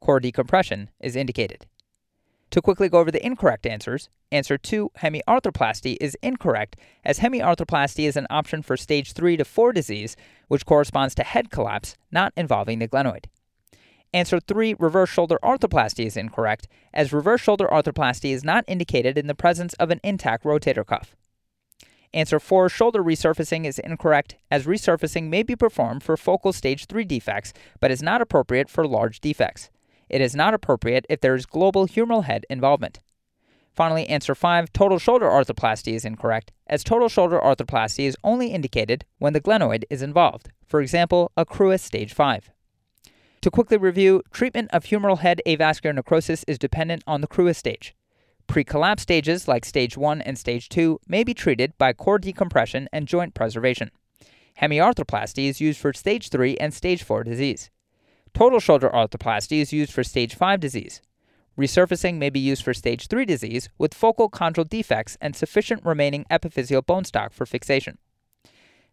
Core 0.00 0.18
decompression 0.18 0.90
is 0.98 1.14
indicated. 1.14 1.66
To 2.50 2.60
quickly 2.60 2.88
go 2.88 2.98
over 2.98 3.12
the 3.12 3.24
incorrect 3.24 3.64
answers, 3.64 4.08
answer 4.32 4.58
2, 4.58 4.90
hemiarthroplasty, 5.02 5.96
is 6.00 6.16
incorrect, 6.20 6.74
as 7.04 7.20
hemiarthroplasty 7.20 8.08
is 8.08 8.16
an 8.16 8.26
option 8.28 8.60
for 8.60 8.76
stage 8.76 9.12
3 9.12 9.36
to 9.36 9.44
4 9.44 9.72
disease, 9.72 10.16
which 10.48 10.66
corresponds 10.66 11.14
to 11.14 11.22
head 11.22 11.52
collapse, 11.52 11.96
not 12.10 12.32
involving 12.36 12.80
the 12.80 12.88
glenoid. 12.88 13.26
Answer 14.12 14.40
3, 14.40 14.74
reverse 14.80 15.10
shoulder 15.10 15.38
arthroplasty, 15.44 16.06
is 16.06 16.16
incorrect, 16.16 16.66
as 16.92 17.12
reverse 17.12 17.40
shoulder 17.40 17.68
arthroplasty 17.70 18.32
is 18.32 18.42
not 18.42 18.64
indicated 18.66 19.16
in 19.16 19.28
the 19.28 19.34
presence 19.36 19.74
of 19.74 19.92
an 19.92 20.00
intact 20.02 20.42
rotator 20.42 20.84
cuff. 20.84 21.14
Answer 22.14 22.38
4 22.38 22.68
shoulder 22.68 23.02
resurfacing 23.02 23.64
is 23.64 23.80
incorrect, 23.80 24.36
as 24.48 24.66
resurfacing 24.66 25.24
may 25.24 25.42
be 25.42 25.56
performed 25.56 26.04
for 26.04 26.16
focal 26.16 26.52
stage 26.52 26.86
3 26.86 27.04
defects, 27.04 27.52
but 27.80 27.90
is 27.90 28.04
not 28.04 28.20
appropriate 28.20 28.70
for 28.70 28.86
large 28.86 29.20
defects. 29.20 29.68
It 30.08 30.20
is 30.20 30.36
not 30.36 30.54
appropriate 30.54 31.06
if 31.10 31.20
there 31.20 31.34
is 31.34 31.44
global 31.44 31.88
humeral 31.88 32.22
head 32.22 32.46
involvement. 32.48 33.00
Finally, 33.72 34.08
answer 34.08 34.36
5 34.36 34.72
total 34.72 35.00
shoulder 35.00 35.26
arthroplasty 35.26 35.94
is 35.94 36.04
incorrect, 36.04 36.52
as 36.68 36.84
total 36.84 37.08
shoulder 37.08 37.40
arthroplasty 37.40 38.04
is 38.04 38.16
only 38.22 38.52
indicated 38.52 39.04
when 39.18 39.32
the 39.32 39.40
glenoid 39.40 39.82
is 39.90 40.00
involved, 40.00 40.50
for 40.64 40.80
example, 40.80 41.32
a 41.36 41.44
Cruess 41.44 41.82
stage 41.82 42.14
5. 42.14 42.48
To 43.40 43.50
quickly 43.50 43.76
review, 43.76 44.22
treatment 44.30 44.70
of 44.72 44.84
humeral 44.84 45.18
head 45.18 45.42
avascular 45.44 45.92
necrosis 45.92 46.44
is 46.46 46.60
dependent 46.60 47.02
on 47.08 47.22
the 47.22 47.26
Cruess 47.26 47.58
stage. 47.58 47.96
Pre-collapse 48.46 49.02
stages 49.02 49.48
like 49.48 49.64
stage 49.64 49.96
1 49.96 50.20
and 50.22 50.38
stage 50.38 50.68
2 50.68 51.00
may 51.08 51.24
be 51.24 51.34
treated 51.34 51.76
by 51.78 51.92
core 51.92 52.18
decompression 52.18 52.88
and 52.92 53.08
joint 53.08 53.34
preservation. 53.34 53.90
Hemiarthroplasty 54.60 55.48
is 55.48 55.60
used 55.60 55.80
for 55.80 55.92
stage 55.92 56.28
3 56.28 56.56
and 56.58 56.72
stage 56.72 57.02
4 57.02 57.24
disease. 57.24 57.70
Total 58.32 58.60
shoulder 58.60 58.90
arthroplasty 58.90 59.60
is 59.60 59.72
used 59.72 59.92
for 59.92 60.04
stage 60.04 60.34
5 60.34 60.60
disease. 60.60 61.00
Resurfacing 61.58 62.16
may 62.16 62.30
be 62.30 62.40
used 62.40 62.64
for 62.64 62.74
stage 62.74 63.06
3 63.06 63.24
disease 63.24 63.68
with 63.78 63.94
focal 63.94 64.28
chondral 64.28 64.68
defects 64.68 65.16
and 65.20 65.36
sufficient 65.36 65.84
remaining 65.84 66.24
epiphyseal 66.30 66.84
bone 66.84 67.04
stock 67.04 67.32
for 67.32 67.46
fixation. 67.46 67.98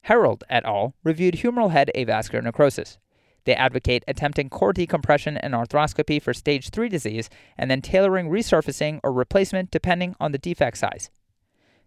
Harreld 0.07 0.43
et 0.49 0.63
al. 0.65 0.95
reviewed 1.03 1.35
humeral 1.35 1.71
head 1.71 1.91
avascular 1.95 2.43
necrosis. 2.43 2.97
They 3.45 3.55
advocate 3.55 4.03
attempting 4.07 4.49
core 4.49 4.73
decompression 4.73 5.37
and 5.37 5.53
arthroscopy 5.53 6.21
for 6.21 6.33
stage 6.33 6.69
3 6.69 6.89
disease 6.89 7.29
and 7.57 7.71
then 7.71 7.81
tailoring 7.81 8.29
resurfacing 8.29 8.99
or 9.03 9.11
replacement 9.11 9.71
depending 9.71 10.15
on 10.19 10.31
the 10.31 10.37
defect 10.37 10.77
size. 10.77 11.09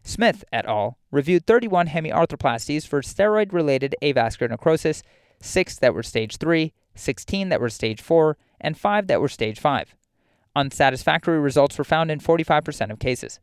Smith 0.03 0.45
et 0.53 0.67
al. 0.67 0.99
reviewed 1.11 1.47
31 1.47 1.89
hemiarthroplasties 1.89 2.87
for 2.87 3.01
steroid 3.01 3.53
related 3.53 3.95
avascular 4.03 4.51
necrosis, 4.51 5.03
6 5.41 5.77
that 5.79 5.95
were 5.95 6.03
stage 6.03 6.37
3, 6.37 6.73
16 6.95 7.49
that 7.49 7.61
were 7.61 7.71
stage 7.71 8.03
4, 8.03 8.37
and 8.61 8.77
5 8.77 9.07
that 9.07 9.21
were 9.21 9.29
stage 9.29 9.59
5. 9.59 9.95
Unsatisfactory 10.57 11.39
results 11.39 11.79
were 11.79 11.85
found 11.85 12.11
in 12.11 12.21
45% 12.21 12.91
of 12.91 12.99
cases. 12.99 13.41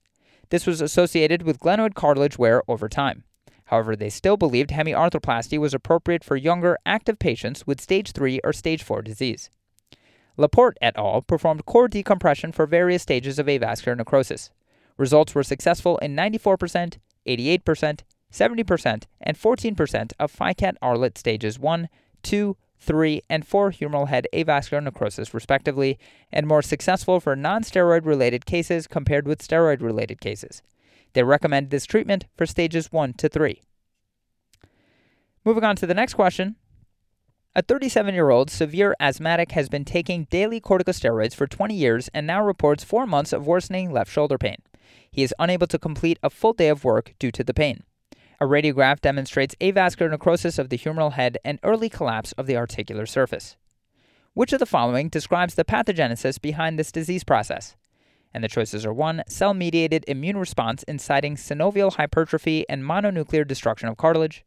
This 0.50 0.68
was 0.68 0.82
associated 0.82 1.42
with 1.44 1.60
glenoid 1.60 1.96
cartilage 1.96 2.38
wear 2.38 2.62
over 2.70 2.88
time. 2.88 3.24
However, 3.72 3.96
they 3.96 4.10
still 4.10 4.36
believed 4.36 4.72
hemiarthroplasty 4.72 5.58
was 5.58 5.74
appropriate 5.74 6.26
for 6.26 6.36
younger, 6.36 6.78
active 6.86 7.18
patients 7.18 7.66
with 7.66 7.80
stage 7.80 8.12
3 8.12 8.42
or 8.44 8.52
stage 8.52 8.84
4 8.84 9.02
disease. 9.02 9.50
Laporte 10.36 10.78
et 10.82 10.94
al. 10.98 11.22
performed 11.22 11.66
core 11.66 11.88
decompression 11.88 12.52
for 12.52 12.66
various 12.66 13.02
stages 13.02 13.40
of 13.40 13.46
avascular 13.46 13.96
necrosis. 13.96 14.50
Results 14.98 15.34
were 15.34 15.44
successful 15.44 15.98
in 16.00 16.18
94%, 16.18 16.98
88%, 17.26 18.02
70%, 18.30 19.04
and 19.22 19.38
14% 19.38 20.12
of 20.20 20.36
FICAT 20.36 20.76
Arlet 20.82 21.18
stages 21.18 21.58
1, 21.58 21.88
2, 22.24 22.58
3, 22.78 23.22
and 23.30 23.48
4 23.48 23.72
humeral 23.72 24.10
head 24.10 24.28
avascular 24.34 24.84
necrosis, 24.84 25.34
respectively, 25.34 25.98
and 26.30 26.46
more 26.46 26.62
successful 26.62 27.22
for 27.22 27.38
non 27.38 27.64
steroid 27.64 28.06
related 28.06 28.46
cases 28.46 28.86
compared 28.86 29.26
with 29.26 29.48
steroid 29.48 29.82
related 29.82 30.20
cases. 30.20 30.62
They 31.14 31.24
recommend 31.24 31.70
this 31.70 31.86
treatment 31.86 32.26
for 32.38 32.46
stages 32.46 32.92
1 32.92 33.14
to 33.14 33.30
3. 33.30 33.62
Moving 35.44 35.64
on 35.64 35.76
to 35.78 35.88
the 35.88 35.94
next 35.94 36.14
question. 36.14 36.56
A 37.54 37.62
37 37.62 38.14
year 38.14 38.30
old 38.30 38.50
severe 38.50 38.96
asthmatic 39.00 39.52
has 39.52 39.68
been 39.68 39.84
taking 39.84 40.26
daily 40.26 40.62
corticosteroids 40.62 41.36
for 41.36 41.48
20 41.48 41.74
years 41.74 42.10
and 42.14 42.26
now 42.26 42.42
reports 42.42 42.84
four 42.84 43.06
months 43.06 43.34
of 43.34 43.46
worsening 43.46 43.92
left 43.92 44.10
shoulder 44.10 44.38
pain. 44.38 44.58
He 45.12 45.24
is 45.24 45.36
unable 45.38 45.68
to 45.68 45.78
complete 45.78 46.18
a 46.24 46.30
full 46.30 46.54
day 46.54 46.70
of 46.70 46.86
work 46.86 47.14
due 47.20 47.32
to 47.32 47.44
the 47.44 47.54
pain. 47.54 47.84
A 48.40 48.46
radiograph 48.46 49.02
demonstrates 49.02 49.56
avascular 49.60 50.10
necrosis 50.10 50.58
of 50.58 50.70
the 50.70 50.78
humeral 50.78 51.14
head 51.14 51.38
and 51.44 51.60
early 51.62 51.90
collapse 51.90 52.32
of 52.34 52.48
the 52.48 52.56
articular 52.56 53.06
surface. 53.06 53.58
Which 54.34 54.54
of 54.54 54.60
the 54.60 54.66
following 54.66 55.10
describes 55.10 55.56
the 55.56 55.66
pathogenesis 55.66 56.40
behind 56.40 56.80
this 56.80 56.92
disease 56.92 57.26
process? 57.26 57.76
And 58.34 58.44
the 58.44 58.48
choices 58.48 58.86
are 58.86 58.94
1. 58.94 59.24
Cell 59.28 59.54
mediated 59.54 60.06
immune 60.08 60.38
response 60.38 60.84
inciting 60.84 61.36
synovial 61.36 61.94
hypertrophy 61.94 62.68
and 62.70 62.84
mononuclear 62.84 63.46
destruction 63.46 63.90
of 63.90 63.98
cartilage. 63.98 64.46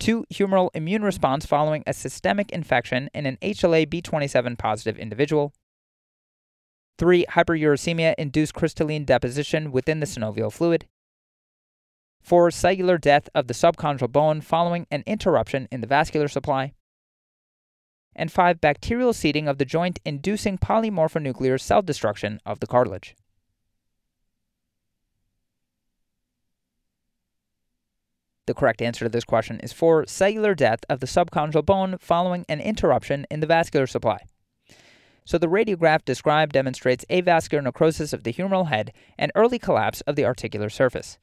2. 0.00 0.24
Humoral 0.32 0.70
immune 0.74 1.02
response 1.02 1.44
following 1.44 1.82
a 1.86 1.92
systemic 1.92 2.50
infection 2.50 3.10
in 3.12 3.26
an 3.26 3.36
HLA 3.42 3.86
B27 3.86 4.56
positive 4.56 4.98
individual. 4.98 5.52
3. 6.98 7.26
Hyperuricemia 7.26 8.14
induced 8.16 8.54
crystalline 8.54 9.04
deposition 9.04 9.70
within 9.70 10.00
the 10.00 10.06
synovial 10.06 10.52
fluid. 10.52 10.86
4. 12.22 12.50
Cellular 12.50 12.98
death 12.98 13.28
of 13.34 13.46
the 13.46 13.54
subchondral 13.54 14.10
bone 14.10 14.40
following 14.40 14.86
an 14.90 15.02
interruption 15.06 15.68
in 15.70 15.80
the 15.80 15.86
vascular 15.86 16.28
supply 16.28 16.72
and 18.18 18.30
5. 18.30 18.60
Bacterial 18.60 19.14
seeding 19.14 19.48
of 19.48 19.56
the 19.56 19.64
joint 19.64 20.00
inducing 20.04 20.58
polymorphonuclear 20.58 21.58
cell 21.58 21.80
destruction 21.80 22.40
of 22.44 22.60
the 22.60 22.66
cartilage. 22.66 23.14
The 28.46 28.54
correct 28.54 28.82
answer 28.82 29.04
to 29.04 29.10
this 29.10 29.24
question 29.24 29.60
is 29.60 29.74
4. 29.74 30.06
Cellular 30.06 30.54
death 30.54 30.80
of 30.88 31.00
the 31.00 31.06
subchondral 31.06 31.64
bone 31.64 31.96
following 32.00 32.46
an 32.48 32.60
interruption 32.60 33.26
in 33.30 33.40
the 33.40 33.46
vascular 33.46 33.86
supply. 33.86 34.24
So 35.26 35.36
the 35.36 35.48
radiograph 35.48 36.06
described 36.06 36.52
demonstrates 36.52 37.04
avascular 37.10 37.62
necrosis 37.62 38.14
of 38.14 38.24
the 38.24 38.32
humeral 38.32 38.68
head 38.68 38.92
and 39.18 39.30
early 39.34 39.58
collapse 39.58 40.00
of 40.02 40.16
the 40.16 40.24
articular 40.24 40.70
surface. 40.70 41.18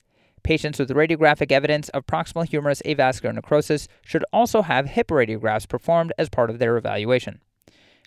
Patients 0.45 0.77
with 0.77 0.91
radiographic 0.91 1.51
evidence 1.51 1.89
of 1.89 2.05
proximal 2.05 2.47
humerus 2.47 2.79
avascular 2.85 3.33
necrosis 3.33 3.87
should 4.03 4.23
also 4.31 4.61
have 4.61 4.85
hip 4.85 5.07
radiographs 5.07 5.67
performed 5.67 6.13
as 6.19 6.29
part 6.29 6.51
of 6.51 6.59
their 6.59 6.77
evaluation. 6.77 7.41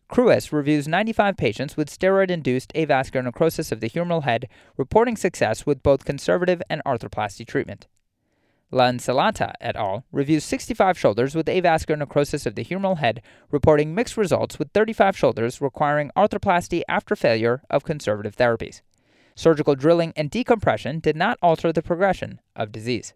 Cruess 0.08 0.52
reviews 0.52 0.86
95 0.86 1.36
patients 1.36 1.76
with 1.76 1.90
steroid 1.90 2.30
induced 2.30 2.72
avascular 2.74 3.24
necrosis 3.24 3.72
of 3.72 3.80
the 3.80 3.90
humeral 3.90 4.22
head, 4.22 4.48
reporting 4.76 5.16
success 5.16 5.66
with 5.66 5.82
both 5.82 6.04
conservative 6.04 6.62
and 6.70 6.80
arthroplasty 6.86 7.44
treatment. 7.44 7.88
L'Insalata 8.70 9.52
et 9.60 9.74
al. 9.74 10.04
reviews 10.12 10.44
65 10.44 10.96
shoulders 10.96 11.34
with 11.34 11.46
avascular 11.46 11.98
necrosis 11.98 12.46
of 12.46 12.54
the 12.54 12.64
humeral 12.64 12.98
head, 12.98 13.20
reporting 13.50 13.96
mixed 13.96 14.16
results 14.16 14.60
with 14.60 14.70
35 14.70 15.16
shoulders 15.16 15.60
requiring 15.60 16.12
arthroplasty 16.16 16.82
after 16.88 17.16
failure 17.16 17.62
of 17.68 17.82
conservative 17.82 18.36
therapies. 18.36 18.80
Surgical 19.38 19.76
drilling 19.76 20.12
and 20.16 20.30
decompression 20.30 20.98
did 20.98 21.14
not 21.14 21.38
alter 21.40 21.72
the 21.72 21.80
progression 21.80 22.40
of 22.56 22.72
disease. 22.72 23.14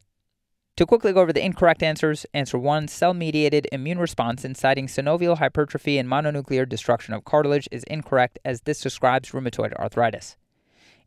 To 0.76 0.87
quickly 0.87 1.12
go 1.12 1.21
over 1.21 1.33
the 1.33 1.45
incorrect 1.45 1.83
answers, 1.83 2.25
answer 2.33 2.57
1 2.57 2.87
cell 2.87 3.12
mediated 3.12 3.67
immune 3.73 3.99
response 3.99 4.45
inciting 4.45 4.87
synovial 4.87 5.38
hypertrophy 5.38 5.99
and 5.99 6.09
mononuclear 6.09 6.69
destruction 6.69 7.12
of 7.12 7.25
cartilage 7.25 7.69
is 7.73 7.83
incorrect 7.88 8.38
as 8.45 8.61
this 8.61 8.81
describes 8.81 9.31
rheumatoid 9.31 9.75
arthritis. 9.75 10.37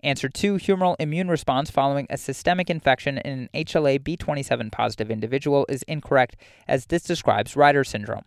Answer 0.04 0.28
2 0.28 0.56
humoral 0.56 0.98
immune 1.00 1.30
response 1.30 1.72
following 1.72 2.08
a 2.10 2.18
systemic 2.18 2.70
infection 2.70 3.18
in 3.20 3.50
an 3.54 3.66
HLA 3.66 4.00
B27 4.00 4.70
positive 4.70 5.10
individual 5.10 5.66
is 5.70 5.84
incorrect 5.84 6.36
as 6.68 6.88
this 6.88 7.04
describes 7.04 7.56
Reiter 7.56 7.86
syndrome. 7.86 8.26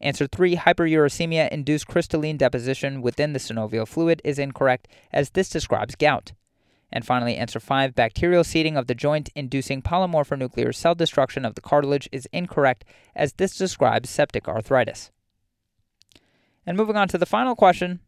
Answer 0.00 0.26
3 0.26 0.56
Hyperuricemia 0.56 1.48
induced 1.48 1.86
crystalline 1.86 2.36
deposition 2.36 3.00
within 3.00 3.32
the 3.32 3.38
synovial 3.38 3.88
fluid 3.88 4.20
is 4.24 4.38
incorrect, 4.38 4.88
as 5.12 5.30
this 5.30 5.48
describes 5.48 5.94
gout. 5.94 6.32
And 6.92 7.04
finally, 7.04 7.36
answer 7.36 7.58
5 7.58 7.94
Bacterial 7.94 8.44
seeding 8.44 8.76
of 8.76 8.86
the 8.86 8.94
joint 8.94 9.30
inducing 9.34 9.82
polymorphonuclear 9.82 10.74
cell 10.74 10.94
destruction 10.94 11.44
of 11.44 11.54
the 11.54 11.60
cartilage 11.60 12.08
is 12.12 12.28
incorrect, 12.32 12.84
as 13.14 13.34
this 13.34 13.56
describes 13.56 14.10
septic 14.10 14.48
arthritis. 14.48 15.10
And 16.64 16.76
moving 16.76 16.96
on 16.96 17.08
to 17.08 17.18
the 17.18 17.26
final 17.26 17.56
question. 17.56 18.00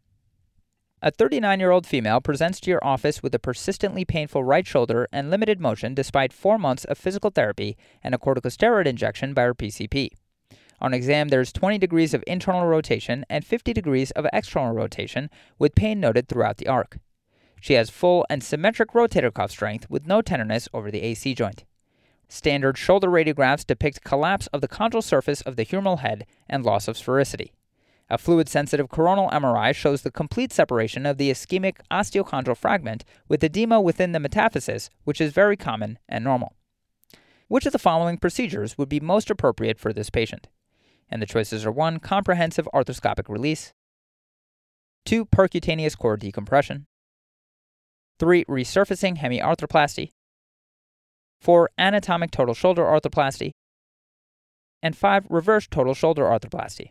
A 1.00 1.12
39 1.12 1.60
year 1.60 1.70
old 1.70 1.86
female 1.86 2.20
presents 2.20 2.58
to 2.60 2.70
your 2.70 2.84
office 2.84 3.22
with 3.22 3.32
a 3.32 3.38
persistently 3.38 4.04
painful 4.04 4.42
right 4.42 4.66
shoulder 4.66 5.06
and 5.12 5.30
limited 5.30 5.60
motion 5.60 5.94
despite 5.94 6.32
four 6.32 6.58
months 6.58 6.84
of 6.84 6.98
physical 6.98 7.30
therapy 7.30 7.76
and 8.02 8.16
a 8.16 8.18
corticosteroid 8.18 8.86
injection 8.86 9.32
by 9.32 9.42
her 9.42 9.54
PCP. 9.54 10.10
On 10.80 10.94
exam, 10.94 11.28
there's 11.28 11.52
20 11.52 11.78
degrees 11.78 12.14
of 12.14 12.22
internal 12.26 12.66
rotation 12.66 13.24
and 13.28 13.44
50 13.44 13.72
degrees 13.72 14.10
of 14.12 14.26
external 14.32 14.72
rotation, 14.72 15.28
with 15.58 15.74
pain 15.74 15.98
noted 15.98 16.28
throughout 16.28 16.58
the 16.58 16.68
arc. 16.68 16.98
She 17.60 17.74
has 17.74 17.90
full 17.90 18.24
and 18.30 18.42
symmetric 18.42 18.92
rotator 18.92 19.34
cuff 19.34 19.50
strength 19.50 19.90
with 19.90 20.06
no 20.06 20.22
tenderness 20.22 20.68
over 20.72 20.90
the 20.90 21.02
AC 21.02 21.34
joint. 21.34 21.64
Standard 22.28 22.78
shoulder 22.78 23.08
radiographs 23.08 23.66
depict 23.66 24.04
collapse 24.04 24.46
of 24.48 24.60
the 24.60 24.68
chondral 24.68 25.02
surface 25.02 25.40
of 25.40 25.56
the 25.56 25.64
humeral 25.64 26.00
head 26.00 26.26
and 26.48 26.64
loss 26.64 26.86
of 26.86 26.96
sphericity. 26.96 27.52
A 28.10 28.18
fluid 28.18 28.48
sensitive 28.48 28.88
coronal 28.88 29.28
MRI 29.30 29.74
shows 29.74 30.02
the 30.02 30.10
complete 30.10 30.52
separation 30.52 31.04
of 31.04 31.18
the 31.18 31.30
ischemic 31.30 31.76
osteochondral 31.90 32.56
fragment 32.56 33.04
with 33.28 33.44
edema 33.44 33.80
within 33.80 34.12
the 34.12 34.20
metaphysis, 34.20 34.88
which 35.04 35.20
is 35.20 35.32
very 35.32 35.56
common 35.56 35.98
and 36.08 36.24
normal. 36.24 36.54
Which 37.48 37.66
of 37.66 37.72
the 37.72 37.78
following 37.78 38.18
procedures 38.18 38.78
would 38.78 38.88
be 38.88 39.00
most 39.00 39.30
appropriate 39.30 39.78
for 39.78 39.92
this 39.92 40.10
patient? 40.10 40.48
And 41.10 41.22
the 41.22 41.26
choices 41.26 41.64
are 41.64 41.72
1. 41.72 42.00
Comprehensive 42.00 42.68
arthroscopic 42.74 43.28
release, 43.28 43.72
2. 45.06 45.24
Percutaneous 45.26 45.96
core 45.96 46.16
decompression, 46.16 46.86
3. 48.18 48.44
Resurfacing 48.44 49.18
hemiarthroplasty, 49.18 50.10
4. 51.40 51.70
Anatomic 51.78 52.30
total 52.30 52.54
shoulder 52.54 52.84
arthroplasty, 52.84 53.52
and 54.82 54.96
5. 54.96 55.26
Reverse 55.28 55.66
total 55.66 55.94
shoulder 55.94 56.24
arthroplasty. 56.24 56.90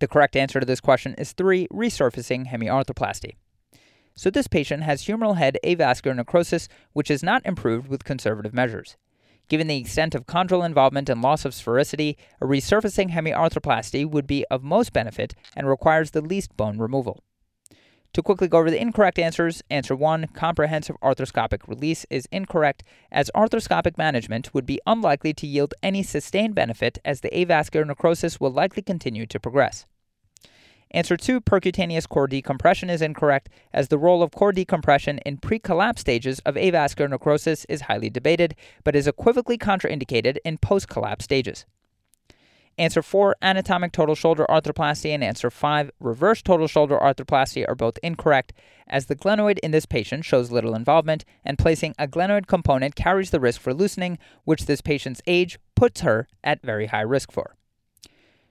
The 0.00 0.08
correct 0.08 0.34
answer 0.34 0.58
to 0.58 0.66
this 0.66 0.80
question 0.80 1.14
is 1.16 1.32
3. 1.32 1.68
Resurfacing 1.72 2.48
hemiarthroplasty. 2.48 3.36
So 4.14 4.30
this 4.30 4.46
patient 4.46 4.82
has 4.82 5.04
humeral 5.04 5.36
head 5.36 5.58
avascular 5.64 6.16
necrosis, 6.16 6.68
which 6.92 7.10
is 7.10 7.22
not 7.22 7.44
improved 7.46 7.88
with 7.88 8.04
conservative 8.04 8.52
measures. 8.52 8.96
Given 9.48 9.66
the 9.66 9.76
extent 9.76 10.14
of 10.14 10.26
chondral 10.26 10.64
involvement 10.64 11.08
and 11.08 11.20
loss 11.20 11.44
of 11.44 11.52
sphericity, 11.52 12.16
a 12.40 12.46
resurfacing 12.46 13.10
hemiarthroplasty 13.10 14.08
would 14.08 14.26
be 14.26 14.44
of 14.50 14.62
most 14.62 14.92
benefit 14.92 15.34
and 15.56 15.68
requires 15.68 16.12
the 16.12 16.22
least 16.22 16.56
bone 16.56 16.78
removal. 16.78 17.22
To 18.14 18.22
quickly 18.22 18.46
go 18.46 18.58
over 18.58 18.70
the 18.70 18.80
incorrect 18.80 19.18
answers, 19.18 19.62
answer 19.70 19.96
1, 19.96 20.28
comprehensive 20.34 20.96
arthroscopic 21.02 21.66
release 21.66 22.04
is 22.10 22.28
incorrect, 22.30 22.84
as 23.10 23.30
arthroscopic 23.34 23.96
management 23.96 24.52
would 24.52 24.66
be 24.66 24.80
unlikely 24.86 25.32
to 25.32 25.46
yield 25.46 25.72
any 25.82 26.02
sustained 26.02 26.54
benefit 26.54 26.98
as 27.06 27.22
the 27.22 27.30
avascular 27.30 27.86
necrosis 27.86 28.38
will 28.38 28.50
likely 28.50 28.82
continue 28.82 29.24
to 29.24 29.40
progress. 29.40 29.86
Answer 30.94 31.16
2, 31.16 31.40
percutaneous 31.40 32.06
core 32.06 32.26
decompression 32.26 32.90
is 32.90 33.00
incorrect, 33.00 33.48
as 33.72 33.88
the 33.88 33.96
role 33.96 34.22
of 34.22 34.30
core 34.30 34.52
decompression 34.52 35.18
in 35.24 35.38
pre-collapse 35.38 36.02
stages 36.02 36.38
of 36.40 36.54
avascular 36.54 37.08
necrosis 37.08 37.64
is 37.64 37.82
highly 37.82 38.10
debated, 38.10 38.54
but 38.84 38.94
is 38.94 39.08
equivocally 39.08 39.56
contraindicated 39.56 40.36
in 40.44 40.58
post-collapse 40.58 41.24
stages. 41.24 41.64
Answer 42.76 43.02
4, 43.02 43.36
anatomic 43.40 43.92
total 43.92 44.14
shoulder 44.14 44.44
arthroplasty, 44.50 45.10
and 45.10 45.24
answer 45.24 45.50
5, 45.50 45.90
reverse 45.98 46.42
total 46.42 46.66
shoulder 46.66 46.98
arthroplasty 46.98 47.66
are 47.66 47.74
both 47.74 47.98
incorrect, 48.02 48.52
as 48.86 49.06
the 49.06 49.16
glenoid 49.16 49.58
in 49.60 49.70
this 49.70 49.86
patient 49.86 50.26
shows 50.26 50.50
little 50.50 50.74
involvement, 50.74 51.24
and 51.42 51.58
placing 51.58 51.94
a 51.98 52.06
glenoid 52.06 52.46
component 52.46 52.96
carries 52.96 53.30
the 53.30 53.40
risk 53.40 53.62
for 53.62 53.72
loosening, 53.72 54.18
which 54.44 54.66
this 54.66 54.82
patient's 54.82 55.22
age 55.26 55.58
puts 55.74 56.02
her 56.02 56.28
at 56.44 56.62
very 56.62 56.86
high 56.86 57.00
risk 57.00 57.32
for. 57.32 57.56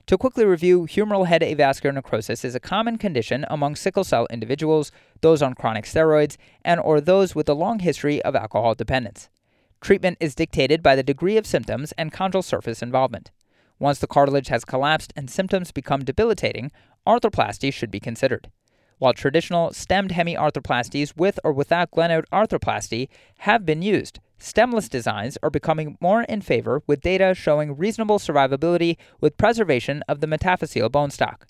To 0.08 0.18
quickly 0.18 0.46
review, 0.46 0.82
humeral 0.84 1.28
head 1.28 1.42
avascular 1.42 1.94
necrosis 1.94 2.44
is 2.44 2.56
a 2.56 2.60
common 2.60 2.98
condition 2.98 3.46
among 3.50 3.76
sickle 3.76 4.04
cell 4.04 4.28
individuals, 4.30 4.92
those 5.22 5.42
on 5.42 5.54
chronic 5.54 5.86
steroids, 5.86 6.38
and 6.66 6.80
or 6.80 7.00
those 7.00 7.36
with 7.36 7.48
a 7.48 7.54
long 7.54 7.80
history 7.80 8.22
of 8.24 8.36
alcohol 8.36 8.74
dependence. 8.74 9.30
Treatment 9.80 10.18
is 10.20 10.36
dictated 10.36 10.84
by 10.84 10.96
the 10.96 11.04
degree 11.04 11.38
of 11.38 11.46
symptoms 11.46 11.92
and 11.94 12.12
chondral 12.12 12.44
surface 12.44 12.82
involvement. 12.82 13.32
Once 13.80 14.00
the 14.00 14.08
cartilage 14.08 14.50
has 14.50 14.66
collapsed 14.66 15.14
and 15.16 15.30
symptoms 15.30 15.72
become 15.72 16.04
debilitating, 16.04 16.72
arthroplasty 17.08 17.74
should 17.74 17.90
be 17.90 18.00
considered. 18.00 18.52
While 19.02 19.14
traditional 19.14 19.74
stemmed 19.74 20.12
hemiarthroplasties 20.12 21.18
with 21.18 21.40
or 21.44 21.54
without 21.54 21.90
glenoid 21.90 22.26
arthroplasty 22.32 23.10
have 23.40 23.66
been 23.66 23.82
used, 23.82 24.20
Stemless 24.38 24.88
designs 24.88 25.40
are 25.42 25.50
becoming 25.50 25.98
more 26.00 26.22
in 26.22 26.42
favor 26.42 26.84
with 26.86 27.02
data 27.02 27.34
showing 27.34 27.76
reasonable 27.76 28.20
survivability 28.20 28.98
with 29.20 29.38
preservation 29.38 30.04
of 30.08 30.20
the 30.20 30.28
metaphyseal 30.28 30.92
bone 30.92 31.10
stock. 31.10 31.48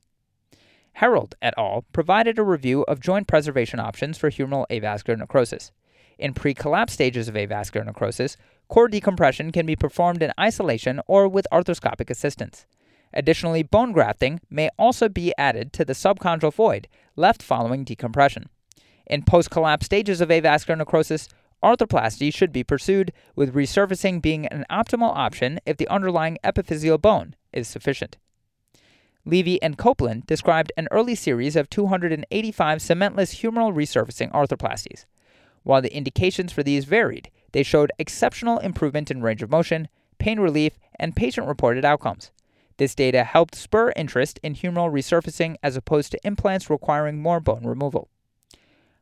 Harreld 1.02 1.34
et 1.42 1.54
al. 1.58 1.84
provided 1.92 2.40
a 2.40 2.44
review 2.44 2.84
of 2.84 3.02
joint 3.02 3.28
preservation 3.28 3.82
options 3.82 4.18
for 4.18 4.32
humeral 4.32 4.66
avascular 4.72 5.18
necrosis. 5.18 5.74
In 6.18 6.34
pre 6.34 6.54
collapse 6.54 6.94
stages 6.94 7.28
of 7.28 7.36
avascular 7.36 7.86
necrosis, 7.86 8.38
core 8.70 8.88
decompression 8.88 9.52
can 9.52 9.66
be 9.66 9.76
performed 9.76 10.24
in 10.24 10.32
isolation 10.40 11.02
or 11.06 11.28
with 11.28 11.48
arthroscopic 11.52 12.10
assistance. 12.10 12.66
Additionally, 13.14 13.64
bone 13.64 13.92
grafting 13.92 14.40
may 14.50 14.70
also 14.78 15.10
be 15.10 15.34
added 15.38 15.74
to 15.74 15.86
the 15.86 15.94
subchondral 15.94 16.54
void 16.54 16.88
left 17.16 17.44
following 17.44 17.84
decompression. 17.84 18.50
In 19.06 19.24
post 19.24 19.50
collapse 19.50 19.86
stages 19.86 20.22
of 20.22 20.30
avascular 20.30 20.78
necrosis, 20.78 21.28
Arthroplasty 21.64 22.34
should 22.34 22.52
be 22.52 22.64
pursued, 22.64 23.14
with 23.36 23.54
resurfacing 23.54 24.22
being 24.22 24.48
an 24.48 24.66
optimal 24.72 25.16
option 25.16 25.60
if 25.66 25.78
the 25.78 25.88
underlying 25.90 26.38
epiphyseal 26.44 27.00
bone 27.00 27.36
is 27.54 27.68
sufficient. 27.68 28.18
Levy 29.26 29.62
and 29.62 29.78
Copeland 29.78 30.26
described 30.26 30.72
an 30.76 30.88
early 30.90 31.14
series 31.14 31.56
of 31.56 31.70
285 31.70 32.80
cementless 32.80 33.42
humeral 33.42 33.72
resurfacing 33.72 34.32
arthroplasties. 34.32 35.06
While 35.62 35.84
the 35.84 35.96
indications 35.96 36.52
for 36.52 36.64
these 36.64 36.86
varied, 36.86 37.30
they 37.52 37.62
showed 37.62 37.92
exceptional 38.00 38.58
improvement 38.58 39.12
in 39.12 39.22
range 39.22 39.44
of 39.44 39.52
motion, 39.52 39.88
pain 40.18 40.40
relief, 40.40 40.80
and 41.00 41.16
patient 41.16 41.48
reported 41.48 41.86
outcomes. 41.86 42.32
This 42.82 42.96
data 42.96 43.24
helped 43.24 43.54
spur 43.54 43.94
interest 43.96 44.40
in 44.42 44.56
humeral 44.56 44.92
resurfacing 44.92 45.56
as 45.62 45.76
opposed 45.76 46.12
to 46.14 46.20
implants 46.26 46.68
requiring 46.68 47.22
more 47.22 47.40
bone 47.40 47.64
removal. 47.64 48.10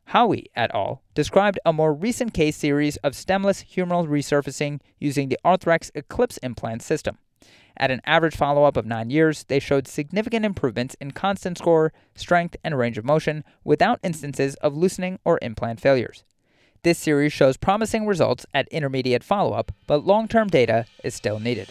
Hawi 0.08 0.50
et 0.54 0.70
al. 0.74 1.00
described 1.14 1.58
a 1.64 1.72
more 1.72 1.94
recent 1.94 2.34
case 2.34 2.58
series 2.58 2.98
of 2.98 3.14
stemless 3.14 3.64
humeral 3.74 4.06
resurfacing 4.06 4.80
using 4.98 5.30
the 5.30 5.38
Arthrex 5.46 5.90
Eclipse 5.94 6.36
implant 6.42 6.82
system. 6.82 7.16
At 7.74 7.90
an 7.90 8.02
average 8.04 8.36
follow 8.36 8.64
up 8.64 8.76
of 8.76 8.84
nine 8.84 9.08
years, 9.08 9.44
they 9.44 9.58
showed 9.58 9.88
significant 9.88 10.44
improvements 10.44 10.94
in 11.00 11.12
constant 11.12 11.56
score, 11.56 11.90
strength, 12.14 12.58
and 12.62 12.76
range 12.76 12.98
of 12.98 13.06
motion 13.06 13.44
without 13.64 13.98
instances 14.02 14.56
of 14.56 14.76
loosening 14.76 15.18
or 15.24 15.38
implant 15.40 15.80
failures. 15.80 16.22
This 16.82 16.98
series 16.98 17.32
shows 17.32 17.56
promising 17.56 18.06
results 18.06 18.44
at 18.52 18.68
intermediate 18.68 19.24
follow 19.24 19.54
up, 19.54 19.72
but 19.86 20.04
long 20.04 20.28
term 20.28 20.48
data 20.48 20.84
is 21.02 21.14
still 21.14 21.40
needed. 21.40 21.70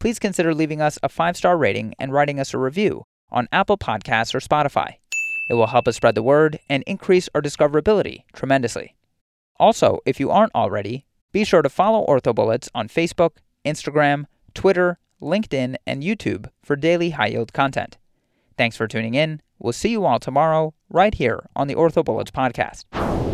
please 0.00 0.18
consider 0.18 0.52
leaving 0.52 0.80
us 0.80 0.98
a 1.02 1.08
five 1.08 1.36
star 1.36 1.56
rating 1.56 1.94
and 1.98 2.12
writing 2.12 2.40
us 2.40 2.52
a 2.52 2.58
review 2.58 3.04
on 3.30 3.46
Apple 3.52 3.78
Podcasts 3.78 4.34
or 4.34 4.40
Spotify. 4.40 4.94
It 5.48 5.54
will 5.54 5.68
help 5.68 5.86
us 5.86 5.96
spread 5.96 6.14
the 6.14 6.22
word 6.22 6.58
and 6.68 6.82
increase 6.86 7.28
our 7.34 7.42
discoverability 7.42 8.24
tremendously. 8.32 8.96
Also, 9.58 10.00
if 10.06 10.18
you 10.18 10.30
aren't 10.30 10.54
already, 10.54 11.04
be 11.32 11.44
sure 11.44 11.62
to 11.62 11.68
follow 11.68 12.04
OrthoBullets 12.06 12.68
on 12.74 12.88
Facebook, 12.88 13.36
Instagram, 13.64 14.24
Twitter, 14.54 14.98
LinkedIn, 15.20 15.76
and 15.86 16.02
YouTube 16.02 16.48
for 16.64 16.76
daily 16.76 17.10
high 17.10 17.28
yield 17.28 17.52
content. 17.52 17.98
Thanks 18.56 18.76
for 18.76 18.88
tuning 18.88 19.14
in. 19.14 19.42
We'll 19.58 19.72
see 19.72 19.90
you 19.90 20.04
all 20.04 20.18
tomorrow, 20.18 20.74
right 20.88 21.14
here 21.14 21.46
on 21.54 21.66
the 21.68 21.74
OrthoBullets 21.74 22.30
podcast. 22.30 23.29